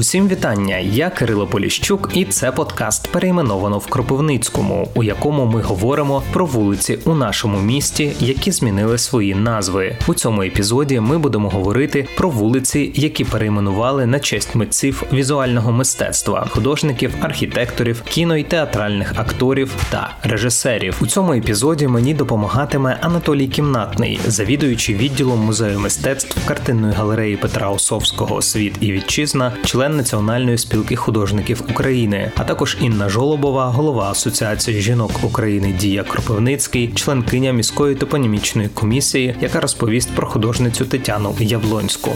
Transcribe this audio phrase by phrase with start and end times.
[0.00, 0.78] Усім вітання!
[0.78, 6.98] Я Кирило Поліщук, і це подкаст перейменовано в Кропивницькому, у якому ми говоримо про вулиці
[7.04, 9.96] у нашому місті, які змінили свої назви.
[10.06, 16.46] У цьому епізоді ми будемо говорити про вулиці, які перейменували на честь митців візуального мистецтва,
[16.50, 20.96] художників, архітекторів, кіно і театральних акторів та режисерів.
[21.00, 28.42] У цьому епізоді мені допомагатиме Анатолій Кімнатний, завідуючий відділом музею мистецтв картинної галереї Петра Осовського
[28.42, 35.10] Світ і вітчизна член Національної спілки художників України, а також Інна Жолобова, голова Асоціації жінок
[35.22, 42.10] України Дія Кропивницький, членкиня міської топонімічної комісії, яка розповість про художницю Тетяну Яблонську.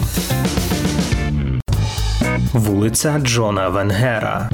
[2.53, 4.51] Вулиця Джона Венгера.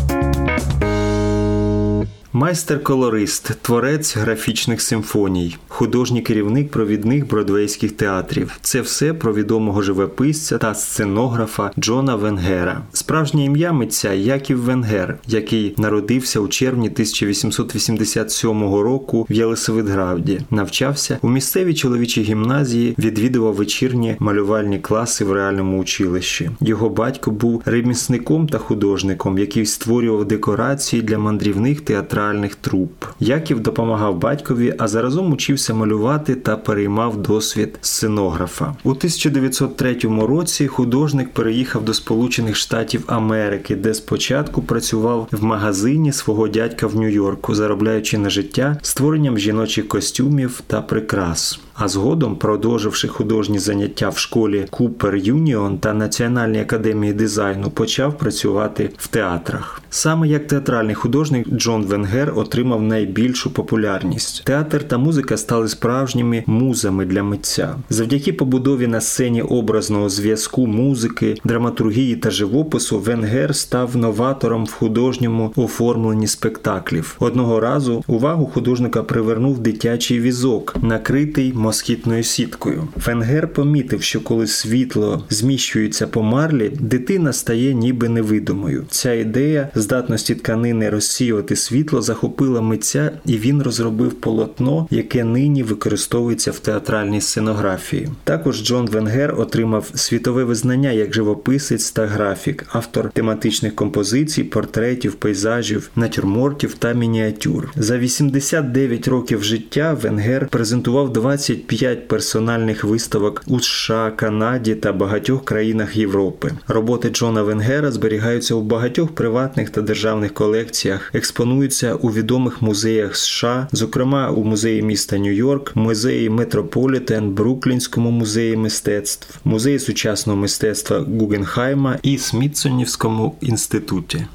[2.33, 8.59] Майстер-колорист, творець графічних симфоній, художній керівник провідних бродвейських театрів.
[8.61, 12.83] Це все про відомого живописця та сценографа Джона Венгера.
[12.93, 20.41] Справжнє ім'я митця Яків Венгер, який народився у червні 1887 року в Єлисаветграді.
[20.51, 26.51] Навчався у місцевій чоловічій гімназії, відвідував вечірні малювальні класи в реальному училищі.
[26.61, 32.20] Його батько був ремісником та художником, який створював декорації для мандрівних театральних
[32.61, 33.05] труп.
[33.21, 38.75] Яків допомагав батькові, а заразом учився малювати та переймав досвід сценографа.
[38.85, 46.49] У 1903 році художник переїхав до Сполучених Штатів Америки, де спочатку працював в магазині свого
[46.49, 51.61] дядька в Нью-Йорку, заробляючи на життя створенням жіночих костюмів та прикрас.
[51.83, 58.91] А згодом, продовживши художні заняття в школі Купер Юніон та Національній академії дизайну, почав працювати
[58.99, 59.83] в театрах.
[59.91, 64.45] Саме як театральний художник Джон Венгер отримав найбільшу популярність.
[64.45, 67.75] Театр та музика стали справжніми музами для митця.
[67.91, 75.53] Завдяки побудові на сцені образного зв'язку музики, драматургії та живопису Венгер став новатором в художньому
[75.57, 77.17] оформленні спектаклів.
[77.19, 82.89] Одного разу увагу художника привернув дитячий візок, накритий москітною сіткою.
[83.07, 88.85] Венгер помітив, що коли світло зміщується по марлі, дитина стає ніби невидимою.
[88.91, 96.51] Ця ідея здатності тканини розсіювати світло захопила митця, і він розробив полотно, яке нині використовується
[96.51, 98.09] в театральній сценографії.
[98.25, 105.91] Також Джон Венгер отримав світове визнання як живописець та графік, автор тематичних композицій, портретів, пейзажів,
[105.97, 107.73] натюрмортів та мініатюр.
[107.77, 111.13] За 89 років життя Венгер презентував
[111.51, 116.53] 25 персональних виставок у США, Канаді та багатьох країнах Європи.
[116.69, 123.69] Роботи Джона Венгера зберігаються у багатьох приватних та державних колекціях, експонуються у відомих музеях США,
[123.73, 132.19] зокрема у музеї міста Нью-Йорк, музеї Метрополітен, Бруклінському музеї мистецтв, музеї сучасного мистецтва Гугенхайма і
[132.19, 134.27] Смітсонівському інституті.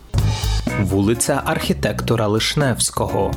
[0.82, 3.32] Вулиця архітектора Лишневського.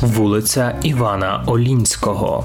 [0.00, 2.44] Вулиця Івана Олінського.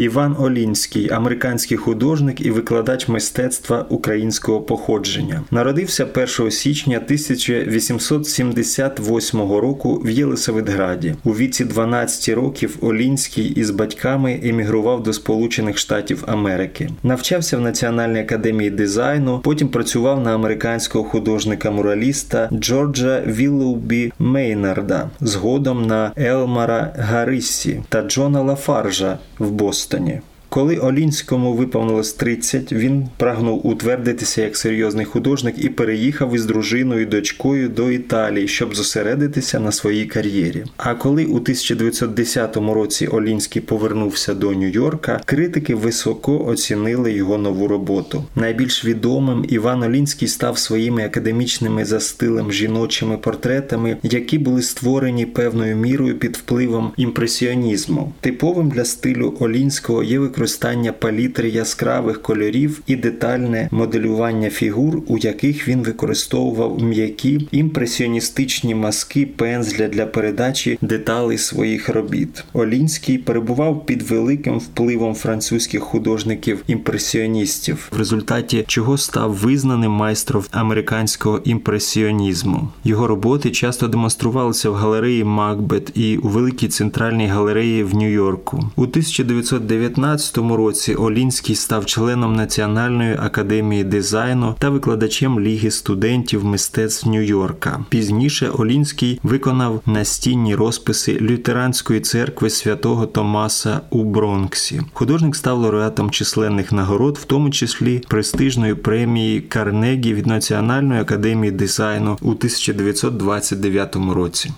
[0.00, 5.42] Іван Олінський, американський художник і викладач мистецтва українського походження.
[5.50, 6.06] Народився
[6.38, 11.14] 1 січня 1878 року в Єлисаветграді.
[11.24, 16.90] У віці 12 років Олінський із батьками емігрував до Сполучених Штатів Америки.
[17.02, 26.12] Навчався в Національній академії дизайну, потім працював на американського художника-мураліста Джорджа Віллоубі Мейнарда, згодом на
[26.16, 29.50] Елмара Гариссі та Джона Лафаржа в
[29.90, 30.29] Prištine.
[30.50, 37.06] Коли Олінському виповнилось 30, він прагнув утвердитися як серйозний художник і переїхав із дружиною і
[37.06, 40.64] дочкою до Італії, щоб зосередитися на своїй кар'єрі.
[40.76, 48.24] А коли у 1910 році Олінський повернувся до Нью-Йорка, критики високо оцінили його нову роботу.
[48.36, 55.76] Найбільш відомим Іван Олінський став своїми академічними за стилем жіночими портретами, які були створені певною
[55.76, 58.12] мірою під впливом імпресіонізму.
[58.20, 65.18] Типовим для стилю Олінського є використання використання палітри яскравих кольорів і детальне моделювання фігур, у
[65.18, 72.44] яких він використовував м'які імпресіоністичні маски пензля для передачі деталей своїх робіт.
[72.52, 82.68] Олінський перебував під великим впливом французьких художників-імпресіоністів, в результаті чого став визнаним майстром американського імпресіонізму.
[82.84, 88.70] Його роботи часто демонструвалися в галереї Макбет і у великій центральній галереї в Нью-Йорку.
[88.76, 97.08] У 1919 2015 році Олінський став членом Національної академії дизайну та викладачем Ліги студентів мистецтв
[97.08, 97.84] Нью-Йорка.
[97.88, 104.82] Пізніше Олінський виконав настінні розписи лютеранської церкви святого Томаса у Бронксі.
[104.92, 112.18] Художник став лауреатом численних нагород, в тому числі престижної премії Карнегі від Національної академії дизайну
[112.22, 114.50] у 1929 році.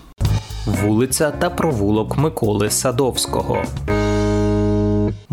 [0.65, 3.63] Вулиця та провулок Миколи Садовського.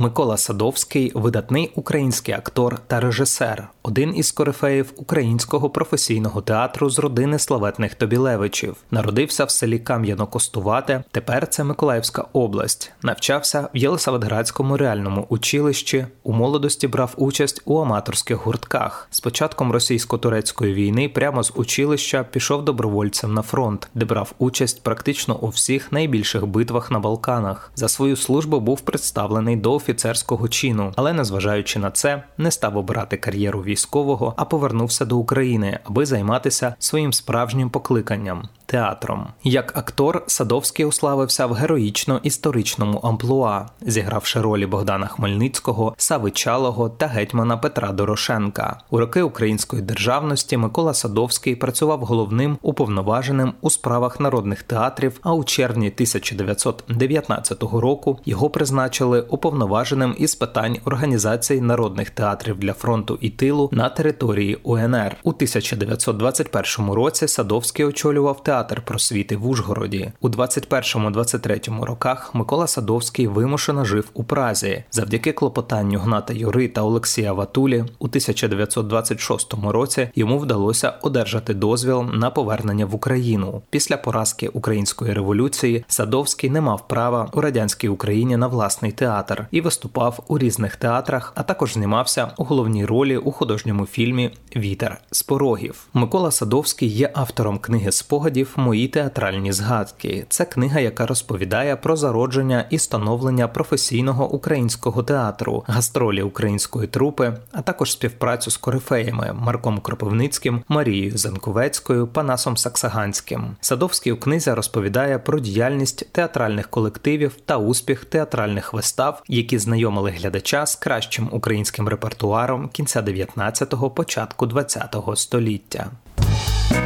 [0.00, 7.38] Микола Садовський видатний український актор та режисер, один із корифеїв українського професійного театру з родини
[7.38, 8.76] славетних Тобілевичів.
[8.90, 11.02] Народився в селі Кам'яно-Костувате.
[11.10, 12.92] Тепер це Миколаївська область.
[13.02, 16.06] Навчався в Єлисаветградському реальному училищі.
[16.22, 19.08] У молодості брав участь у аматорських гуртках.
[19.10, 25.36] З початком російсько-турецької війни прямо з училища пішов добровольцем на фронт, де брав участь практично
[25.36, 27.72] у всіх найбільших битвах на Балканах.
[27.74, 33.16] За свою службу був представлений до офіцерського чину, але незважаючи на це, не став обирати
[33.16, 39.26] кар'єру військового, а повернувся до України, аби займатися своїм справжнім покликанням театром.
[39.44, 47.56] Як актор Садовський уславився в героїчно-історичному амплуа, зігравши ролі Богдана Хмельницького, Сави Чалого та гетьмана
[47.56, 48.80] Петра Дорошенка.
[48.90, 55.20] У роки української державності Микола Садовський працював головним уповноваженим у справах народних театрів.
[55.22, 63.18] А у червні 1919 року його призначили уповноваженим із питань організації народних театрів для фронту
[63.20, 65.16] і тилу на території УНР.
[65.22, 70.12] У 1921 році Садовський очолював театр просвіти в Ужгороді.
[70.20, 74.84] У 21-23 роках Микола Садовський вимушено жив у Празі.
[74.90, 82.30] Завдяки клопотанню Гната Юри та Олексія Ватулі у 1926 році йому вдалося одержати дозвіл на
[82.30, 83.62] повернення в Україну.
[83.70, 89.60] Після поразки української революції Садовський не мав права у радянській Україні на власний театр і
[89.60, 95.22] виступав у різних театрах, а також знімався у головній ролі у художньому фільмі Вітер з
[95.22, 95.86] порогів.
[95.94, 100.26] Микола Садовський є автором книги спогадів Мої театральні згадки.
[100.28, 107.62] Це книга, яка розповідає про зародження і становлення професійного українського театру, гастролі української трупи, а
[107.62, 113.56] також співпрацю з корифеями Марком Кропивницьким, Марією Занковецькою, Панасом Саксаганським.
[113.60, 120.66] Садовський у книзі розповідає про діяльність театральних колективів та успіх театральних вистав, які знайомили глядача
[120.66, 123.02] з кращим українським репертуаром кінця
[123.40, 125.86] 19-го, початку 20-го століття.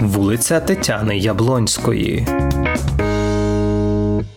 [0.00, 2.26] Вулиця Тетяни Яблонської.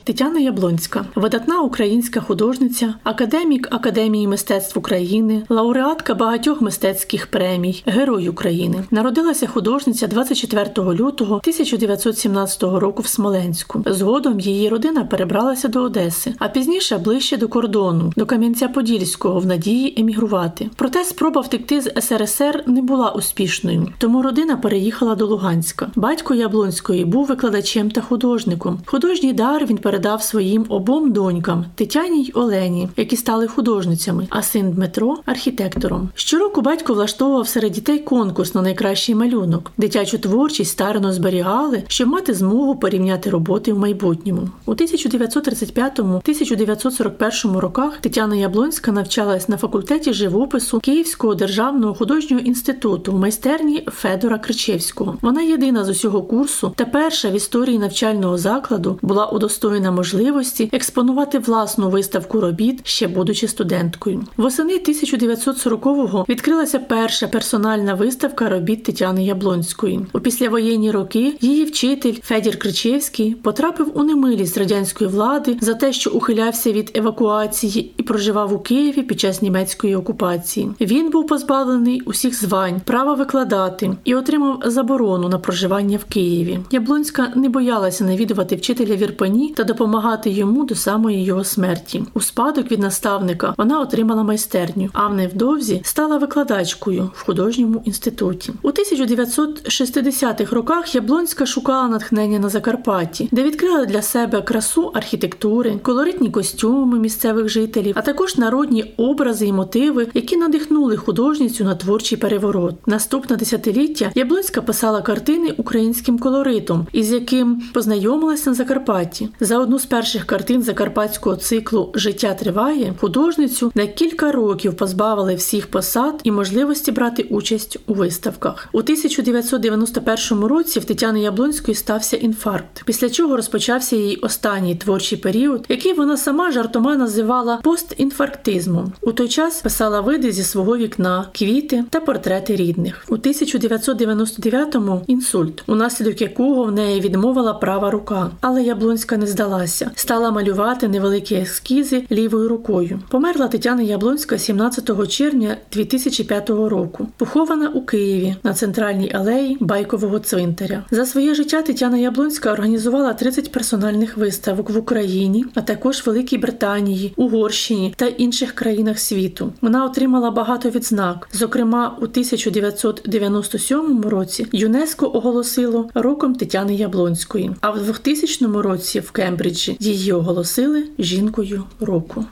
[0.08, 8.84] Тетяна Яблонська, видатна українська художниця, академік Академії мистецтв України, лауреатка багатьох мистецьких премій, Герой України.
[8.92, 13.84] Народилася художниця 24 лютого 1917 року в Смоленську.
[13.86, 20.02] Згодом її родина перебралася до Одеси, а пізніше ближче до кордону, до Кам'янця-Подільського в надії
[20.02, 20.70] емігрувати.
[20.76, 25.90] Проте спроба втекти з СРСР не була успішною, тому родина переїхала до Луганська.
[25.96, 28.80] Батько Яблонської був викладачем та художником.
[28.86, 34.42] Художній дар він перед передав своїм обом донькам Тетяні й Олені, які стали художницями, а
[34.42, 36.10] син Дмитро архітектором.
[36.16, 39.72] Щороку батько влаштовував серед дітей конкурс на найкращий малюнок.
[39.78, 44.50] Дитячу творчість старано зберігали, щоб мати змогу порівняти роботи в майбутньому.
[44.66, 53.84] У 1935-1941 роках Тетяна Яблонська навчалась на факультеті живопису Київського державного художнього інституту в майстерні
[53.88, 55.18] Федора Кричевського.
[55.22, 61.40] Вона єдина з усього курсу та перша в історії навчального закладу була удостоєна можливості експонувати
[61.40, 64.24] власну виставку робіт, ще будучи студенткою.
[64.38, 70.00] Восени 1940-го відкрилася перша персональна виставка робіт Тетяни Яблонської.
[70.14, 76.12] У післявоєнні роки її вчитель Федір Кричевський потрапив у немилість радянської влади за те, що
[76.12, 80.70] ухилявся від евакуації і проживав у Києві під час німецької окупації.
[80.82, 86.60] Він був позбавлений усіх звань, права викладати і отримав заборону на проживання в Києві.
[86.72, 92.04] Яблонська не боялася навідувати вчителя в Ірпені та допомагати йому до самої його смерті.
[92.14, 98.52] У спадок від наставника вона отримала майстерню, а невдовзі стала викладачкою в художньому інституті.
[98.62, 106.30] У 1960-х роках Яблонська шукала натхнення на Закарпатті, де відкрила для себе красу архітектури, колоритні
[106.30, 112.88] костюми місцевих жителів, а також народні образи і мотиви, які надихнули художницю на творчий переворот.
[112.88, 119.30] Наступне десятиліття Яблонська писала картини українським колоритом, із яким познайомилася на Закарпатті.
[119.40, 125.68] За одну з перших картин закарпатського циклу Життя триває художницю на кілька років позбавили всіх
[125.68, 128.70] посад і можливості брати участь у виставках.
[128.74, 135.66] У 1991 році в Тетяни Яблонської стався інфаркт, після чого розпочався її останній творчий період,
[135.70, 138.94] який вона сама жартома називала постінфарктизмом.
[139.02, 143.06] У той час писала види зі свого вікна, квіти та портрети рідних.
[143.10, 148.32] У 1999-му інсульт, унаслідок якого в неї відмовила права рука.
[148.42, 153.00] Але Яблонська не здалася, стала малювати невеликі ескізи лівою рукою.
[153.10, 160.84] Померла Тетяна Яблонська 17 червня 2005 року, похована у Києві на центральній алеї Байкового цвинтаря.
[160.92, 167.14] За своє життя Тетяна Яблонська організувала 30 персональних виставок в Україні, а також Великій Британії,
[167.16, 169.54] Угорщині та інших країнах світу.
[169.62, 171.30] Вона отримала багато відзнак.
[171.34, 179.37] Зокрема, у 1997 році ЮНЕСКО оголосило роком Тетяни Яблонської, а в 2000 році в Кембриджі
[179.80, 182.26] її оголосили жінкою року.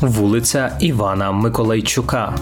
[0.00, 2.34] Вулиця Івана Миколайчука.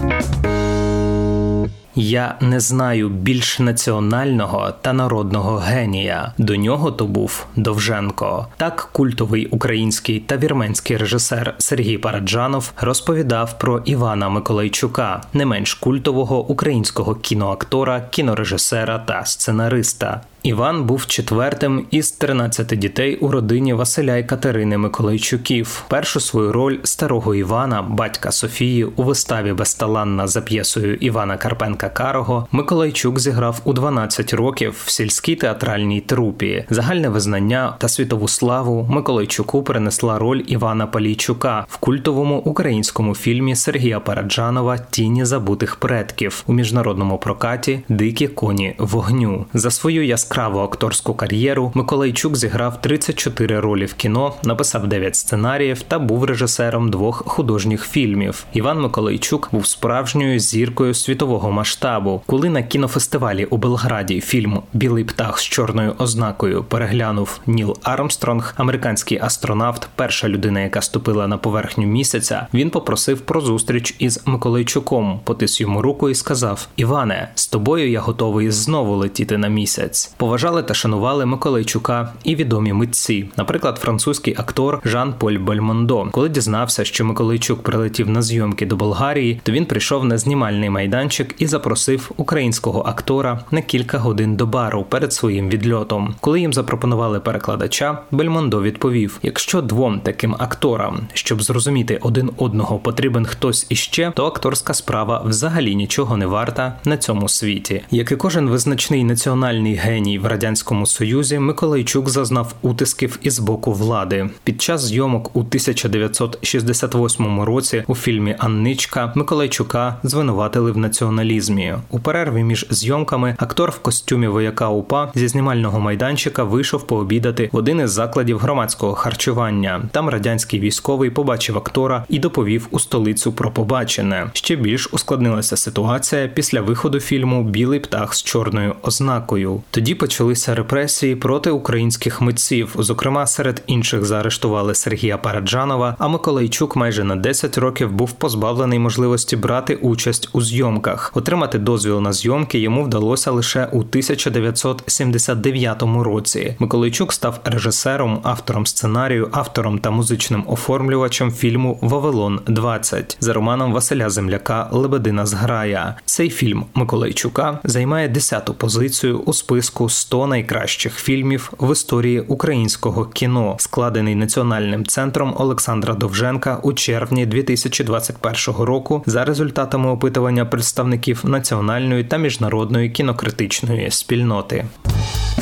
[1.97, 6.33] Я не знаю більш національного та народного генія.
[6.37, 8.47] До нього то був Довженко.
[8.57, 16.47] Так культовий український та вірменський режисер Сергій Параджанов розповідав про Івана Миколайчука, не менш культового
[16.47, 20.21] українського кіноактора, кінорежисера та сценариста.
[20.45, 25.83] Іван був четвертим із 13 дітей у родині Василя і Катерини Миколайчуків.
[25.87, 32.47] Першу свою роль старого Івана, батька Софії, у виставі Безталанна за п'єсою Івана Карпенка Карого
[32.51, 36.65] Миколайчук зіграв у 12 років в сільській театральній трупі.
[36.69, 43.99] Загальне визнання та світову славу Миколайчуку принесла роль Івана Палійчука в культовому українському фільмі Сергія
[43.99, 51.13] Параджанова Тіні забутих предків у міжнародному прокаті Дикі коні вогню за свою яскраву яскраву акторську
[51.13, 57.85] кар'єру Миколайчук зіграв 34 ролі в кіно, написав 9 сценаріїв та був режисером двох художніх
[57.85, 58.45] фільмів.
[58.53, 62.21] Іван Миколайчук був справжньою зіркою світового масштабу.
[62.25, 69.19] Коли на кінофестивалі у Белграді фільм Білий птах з чорною ознакою переглянув Ніл Армстронг, американський
[69.21, 75.61] астронавт, перша людина, яка ступила на поверхню місяця, він попросив про зустріч із Миколайчуком, потис
[75.61, 80.73] йому руку і сказав: Іване, з тобою я готовий знову летіти на місяць поважали та
[80.73, 86.07] шанували Миколайчука і відомі митці, наприклад, французький актор Жан Поль Бельмондо.
[86.11, 91.35] Коли дізнався, що Миколайчук прилетів на зйомки до Болгарії, то він прийшов на знімальний майданчик
[91.37, 96.15] і запросив українського актора на кілька годин до бару перед своїм відльотом.
[96.19, 103.25] Коли їм запропонували перекладача, Бельмондо відповів: якщо двом таким акторам, щоб зрозуміти один одного, потрібен
[103.25, 107.81] хтось іще, то акторська справа взагалі нічого не варта на цьому світі.
[107.91, 114.29] Як і кожен визначний національний геній в радянському союзі Миколайчук зазнав утисків із боку влади.
[114.43, 121.73] Під час зйомок у 1968 році у фільмі Анничка Миколайчука звинуватили в націоналізмі.
[121.89, 127.57] У перерві між зйомками актор в костюмі вояка УПА зі знімального майданчика вийшов пообідати в
[127.57, 129.81] один із закладів громадського харчування.
[129.91, 134.29] Там радянський військовий побачив актора і доповів у столицю про побачене.
[134.33, 139.61] Ще більш ускладнилася ситуація після виходу фільму Білий птах з чорною ознакою.
[139.71, 142.75] Тоді Почалися репресії проти українських митців.
[142.79, 145.95] Зокрема, серед інших заарештували Сергія Параджанова.
[145.99, 151.11] А Миколайчук майже на 10 років був позбавлений можливості брати участь у зйомках.
[151.15, 156.55] Отримати дозвіл на зйомки йому вдалося лише у 1979 році.
[156.59, 164.09] Миколайчук став режисером, автором сценарію, автором та музичним оформлювачем фільму Вавилон 20 за романом Василя
[164.09, 165.95] Земляка Лебедина зграя.
[166.05, 173.55] Цей фільм Миколайчука займає 10-ту позицію у списку 100 найкращих фільмів в історії українського кіно,
[173.59, 182.17] складений національним центром Олександра Довженка у червні 2021 року за результатами опитування представників національної та
[182.17, 184.65] міжнародної кінокритичної спільноти.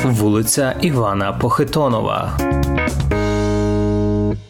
[0.04, 2.38] Вулиця Івана Похитонова.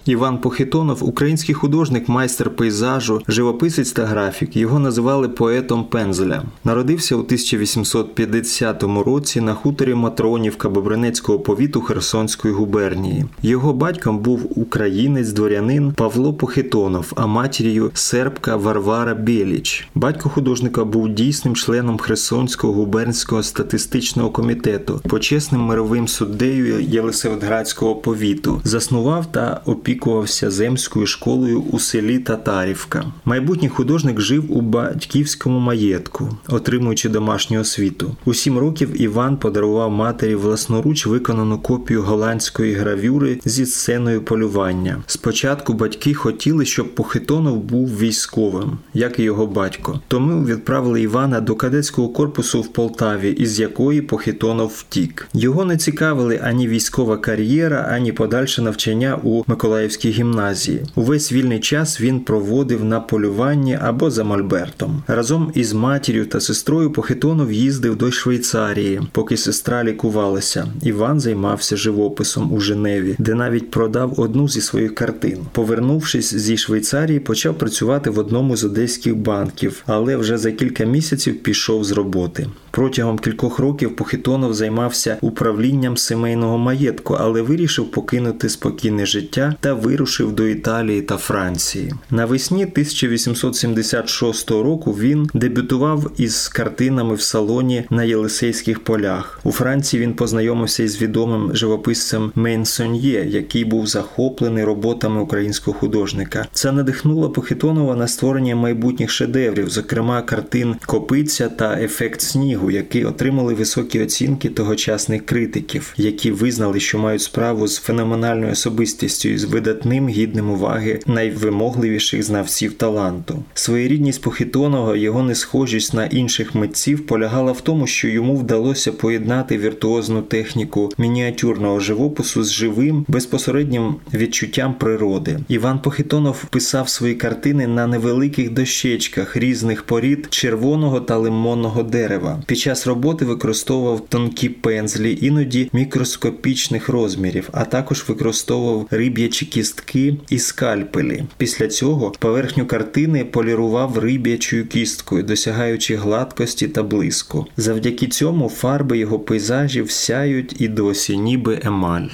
[0.06, 4.56] Іван Похитонов український художник, майстер пейзажу, живописець та графік.
[4.56, 6.42] Його називали поетом пензеля.
[6.64, 13.24] Народився у 1850 році на хуторі Матронівка Бобринецького повіту Херсонської губернії.
[13.42, 19.88] Його батьком був українець дворянин Павло Похитонов, а матір'ю сербка Варвара Біліч.
[19.94, 28.60] Батько художника був дійсним членом Херсонського губернського статистичного комітету, почесним мировим суддею Єлисаветградського повіту.
[28.64, 33.04] Заснував та опікував опікувався земською школою у селі Татарівка.
[33.24, 38.16] Майбутній художник жив у батьківському маєтку, отримуючи домашню освіту.
[38.24, 45.02] У сім років Іван подарував матері власноруч виконану копію голландської гравюри зі сценою полювання.
[45.06, 50.00] Спочатку батьки хотіли, щоб Похитонов був військовим, як і його батько.
[50.08, 55.28] Тому відправили Івана до кадетського корпусу в Полтаві, із якої Похитонов втік.
[55.34, 60.82] Його не цікавили ані військова кар'єра, ані подальше навчання у Миколаївській Миколаївській гімназії.
[60.94, 65.02] Увесь вільний час він проводив на полюванні або за Мольбертом.
[65.06, 70.66] Разом із матір'ю та сестрою Похитонов їздив до Швейцарії, поки сестра лікувалася.
[70.82, 75.38] Іван займався живописом у Женеві, де навіть продав одну зі своїх картин.
[75.52, 81.42] Повернувшись зі Швейцарії, почав працювати в одному з одеських банків, але вже за кілька місяців
[81.42, 82.46] пішов з роботи.
[82.70, 90.32] Протягом кількох років Похитонов займався управлінням сімейного маєтку, але вирішив покинути спокійне життя та вирушив
[90.32, 91.94] до Італії та Франції.
[92.10, 99.40] Навесні 1876 року він дебютував із картинами в салоні на Єлисейських полях.
[99.44, 106.46] У Франції він познайомився із відомим живописцем Мейнсоньє, який був захоплений роботами українського художника.
[106.52, 113.54] Це надихнуло Похитонова на створення майбутніх шедеврів, зокрема картин Копиця та Ефект снігу, які отримали
[113.54, 120.08] високі оцінки тогочасних критиків, які визнали, що мають справу з феноменальною особистістю і з видатним
[120.08, 123.42] гідним уваги найвимогливіших знавців таланту.
[123.54, 130.22] Своєрідність Похитонова, його несхожість на інших митців полягала в тому, що йому вдалося поєднати віртуозну
[130.22, 135.38] техніку мініатюрного живопису з живим безпосереднім відчуттям природи.
[135.48, 142.42] Іван Похитонов писав свої картини на невеликих дощечках різних порід червоного та лимонного дерева.
[142.46, 150.38] Під час роботи використовував тонкі пензлі, іноді мікроскопічних розмірів, а також використовував риб'ячі кістки і
[150.38, 151.24] скальпелі.
[151.36, 157.46] Після цього поверхню картини полірував риб'ячою кісткою, досягаючи гладкості та блиску.
[157.56, 162.08] Завдяки цьому фарби його пейзажів сяють і досі, ніби емаль.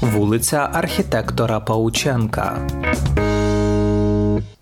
[0.00, 2.68] Вулиця архітектора Паученка.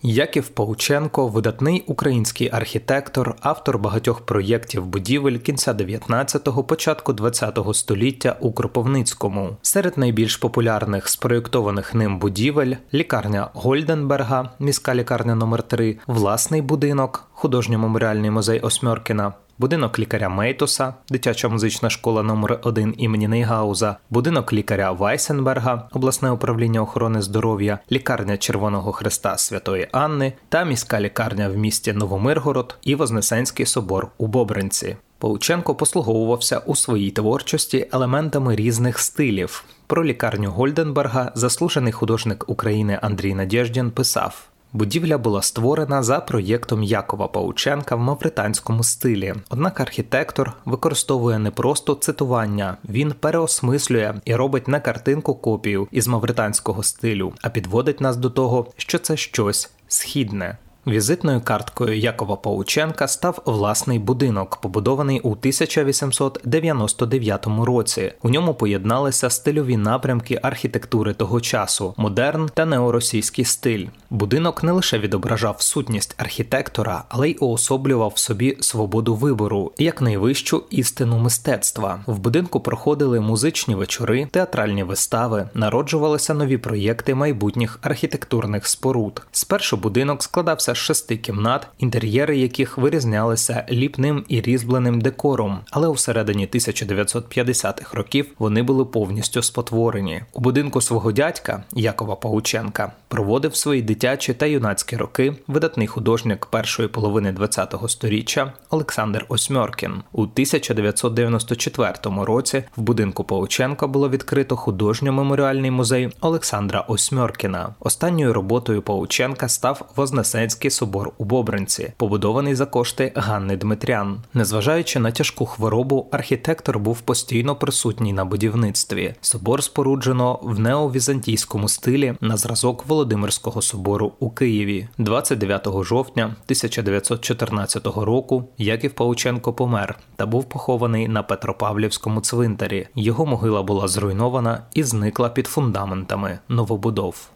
[0.08, 8.52] Яків Паученко, видатний український архітектор, автор багатьох проєктів будівель кінця 19-го, початку 20-го століття у
[8.52, 9.56] Кропивницькому.
[9.62, 18.30] Серед найбільш популярних спроєктованих ним будівель лікарня Гольденберга, міська лікарня номер 3 власний будинок, художньо-меморіальний
[18.30, 25.88] музей Осьмьоркіна, будинок лікаря Мейтуса, дитяча музична школа номер 1 імені Нейгауза, будинок лікаря Вайсенберга,
[25.92, 32.76] обласне управління охорони здоров'я, лікарня Червоного Христа Святої Анни та міська лікарня в місті Новомиргород
[32.82, 34.96] і Вознесенський собор у Бобринці.
[35.18, 39.64] Паученко послуговувався у своїй творчості елементами різних стилів.
[39.86, 44.48] Про лікарню Гольденберга заслужений художник України Андрій Надєждін писав.
[44.72, 49.34] Будівля була створена за проєктом Якова Паученка в мавританському стилі.
[49.50, 56.82] Однак архітектор використовує не просто цитування, він переосмислює і робить на картинку копію із мавританського
[56.82, 60.58] стилю, а підводить нас до того, що це щось східне.
[60.86, 68.12] Візитною карткою Якова Паученка став власний будинок, побудований у 1899 році.
[68.22, 73.86] У ньому поєдналися стильові напрямки архітектури того часу модерн та неоросійський стиль.
[74.10, 80.64] Будинок не лише відображав сутність архітектора, але й уособлював в собі свободу вибору як найвищу
[80.70, 82.00] істину мистецтва.
[82.06, 89.22] В будинку проходили музичні вечори, театральні вистави, народжувалися нові проєкти майбутніх архітектурних споруд.
[89.32, 96.48] Спершу будинок складався шести кімнат, інтер'єри яких вирізнялися ліпним і різьбленим декором, але у середині
[96.52, 100.22] 1950-х років вони були повністю спотворені.
[100.32, 106.88] У будинку свого дядька Якова Паученка проводив свої дитячі та юнацькі роки видатний художник першої
[106.88, 109.92] половини ХХ століття Олександр Осьмьоркін.
[110.12, 117.74] У 1994 році в будинку Паученка було відкрито художньо-меморіальний музей Олександра Осьмьоркіна.
[117.80, 124.20] Останньою роботою Паученка став Вознесенський собор у Бобринці, побудований за кошти Ганни Дмитрян.
[124.34, 129.14] Незважаючи на тяжку хворобу, архітектор був постійно присутній на будівництві.
[129.20, 134.88] Собор споруджено в неовізантійському стилі на зразок Володимирського собору у Києві.
[134.98, 142.88] 29 жовтня 1914 року Яків Паученко помер та був похований на Петропавлівському цвинтарі.
[142.94, 147.30] Його могила була зруйнована і зникла під фундаментами новобудов.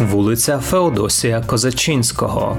[0.00, 2.56] Вулиця Феодосія Козачинського.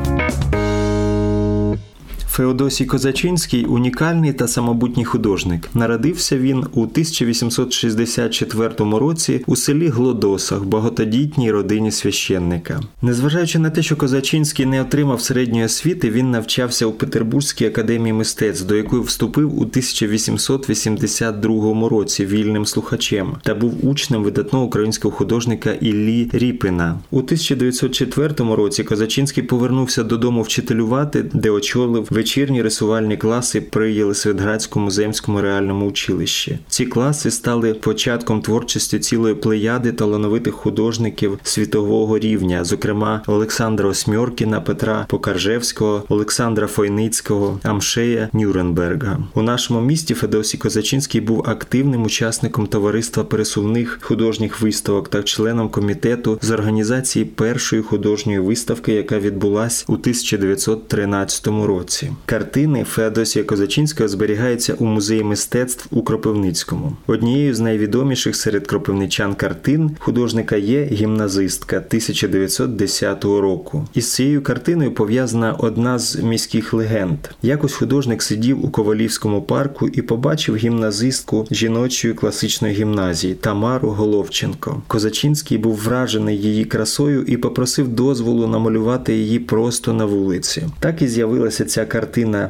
[2.40, 5.70] Феодосій Козачинський унікальний та самобутній художник.
[5.74, 12.82] Народився він у 1864 році у селі Глодосах, багатодітній родині священника.
[13.02, 18.68] Незважаючи на те, що Козачинський не отримав середньої освіти, він навчався у Петербурзькій академії мистецтв,
[18.68, 26.30] до якої вступив у 1882 році вільним слухачем та був учнем видатного українського художника Іллі
[26.34, 27.00] Ріпина.
[27.12, 35.42] У 1904 році Козачинський повернувся додому вчителювати, де очолив вечірні рисувальні класи при Єлисаветградському земському
[35.42, 36.60] реальному училищі.
[36.68, 45.06] Ці класи стали початком творчості цілої плеяди талановитих художників світового рівня, зокрема Олександра Осьмьоркіна, Петра
[45.10, 49.20] Покаржевського, Олександра Фойницького, Амшея Нюрнберга.
[49.34, 56.40] У нашому місті Федосій Козачинський був активним учасником товариства пересувних художніх виставок та членом комітету
[56.42, 62.12] з організації першої художньої виставки, яка відбулась у 1913 році.
[62.26, 66.96] Картини Феодосія Козачинського зберігаються у музеї мистецтв у Кропивницькому.
[67.08, 73.88] Однією з найвідоміших серед кропивничан картин художника є гімназистка 1910 року.
[73.94, 77.18] Із цією картиною пов'язана одна з міських легенд.
[77.42, 84.82] Якось художник сидів у Ковалівському парку і побачив гімназистку жіночої класичної гімназії Тамару Головченко.
[84.88, 90.68] Козачинський був вражений її красою і попросив дозволу намалювати її просто на вулиці.
[90.80, 91.99] Так і з'явилася ця картина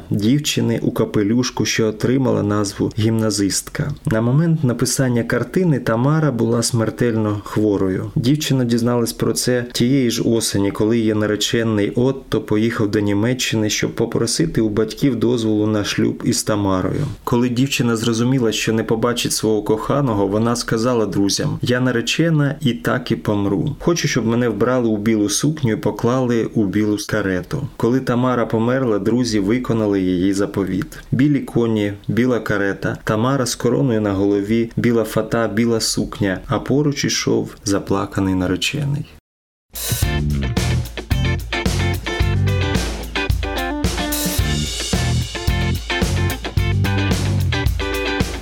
[0.10, 3.92] дівчини у капелюшку, що отримала назву гімназистка.
[4.06, 8.12] На момент написання картини Тамара була смертельно хворою.
[8.16, 13.96] Дівчина дізналась про це тієї ж осені, коли її наречений Отто поїхав до Німеччини, щоб
[13.96, 17.06] попросити у батьків дозволу на шлюб із Тамарою.
[17.24, 23.12] Коли дівчина зрозуміла, що не побачить свого коханого, вона сказала друзям: Я наречена і так
[23.12, 23.76] і помру.
[23.80, 27.68] Хочу, щоб мене вбрали у білу сукню і поклали у білу карету.
[27.78, 29.00] Коли Тамара померла,
[29.40, 31.00] виконали її заповіт.
[31.12, 37.06] Білі коні, біла карета, Тамара з короною на голові, біла фата, біла сукня, а поруч
[37.06, 39.06] ішов заплаканий наречений.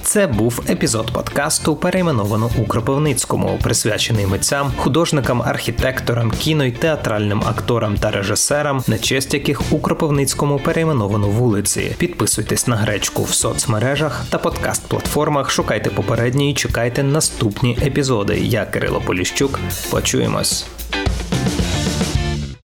[0.08, 7.98] Це був епізод подкасту, перейменовано у Кропивницькому, присвячений митцям, художникам, архітекторам, кіно й театральним акторам
[7.98, 11.96] та режисерам, на честь яких у Кропивницькому перейменовано вулиці.
[11.98, 15.50] Підписуйтесь на гречку в соцмережах та подкаст-платформах.
[15.50, 18.40] Шукайте попередні і чекайте наступні епізоди.
[18.40, 19.60] Я Кирило Поліщук.
[19.90, 20.66] Почуємось.